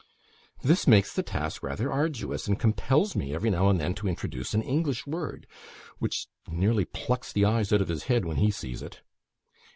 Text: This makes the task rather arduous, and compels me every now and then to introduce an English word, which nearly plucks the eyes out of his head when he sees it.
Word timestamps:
This 0.63 0.87
makes 0.87 1.13
the 1.13 1.21
task 1.21 1.61
rather 1.61 1.91
arduous, 1.91 2.47
and 2.47 2.59
compels 2.59 3.15
me 3.15 3.35
every 3.35 3.51
now 3.51 3.69
and 3.69 3.79
then 3.79 3.93
to 3.93 4.07
introduce 4.07 4.55
an 4.55 4.63
English 4.63 5.05
word, 5.05 5.45
which 5.99 6.25
nearly 6.47 6.85
plucks 6.85 7.31
the 7.31 7.45
eyes 7.45 7.71
out 7.71 7.81
of 7.81 7.87
his 7.87 8.05
head 8.05 8.25
when 8.25 8.37
he 8.37 8.49
sees 8.49 8.81
it. 8.81 9.01